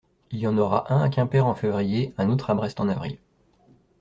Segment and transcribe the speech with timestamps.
[0.31, 2.89] Il y en aura un à Quimper en février et un autre à Brest en
[2.89, 3.19] avril.